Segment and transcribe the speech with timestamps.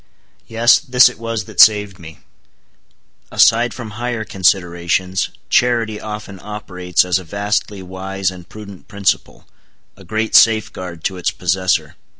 [0.47, 2.21] Yes, this it was that saved me.
[3.31, 10.33] Aside from higher considerations, charity often operates as a vastly wise and prudent principle—a great
[10.33, 11.97] safeguard to its possessor.